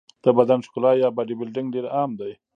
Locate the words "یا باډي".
1.03-1.35